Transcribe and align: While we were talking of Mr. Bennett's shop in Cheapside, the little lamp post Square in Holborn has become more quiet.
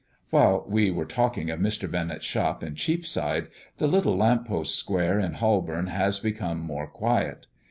While 0.31 0.65
we 0.67 0.89
were 0.89 1.05
talking 1.05 1.51
of 1.51 1.59
Mr. 1.59 1.87
Bennett's 1.87 2.25
shop 2.25 2.63
in 2.63 2.73
Cheapside, 2.73 3.49
the 3.77 3.85
little 3.85 4.17
lamp 4.17 4.47
post 4.47 4.75
Square 4.75 5.19
in 5.19 5.33
Holborn 5.33 5.85
has 5.91 6.19
become 6.19 6.59
more 6.59 6.87
quiet. 6.87 7.45